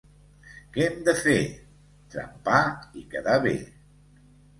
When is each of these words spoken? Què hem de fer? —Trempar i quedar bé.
Què 0.77 0.85
hem 0.85 0.95
de 1.09 1.13
fer? 1.19 1.35
—Trempar 2.15 2.63
i 3.01 3.05
quedar 3.13 3.37
bé. 3.45 3.53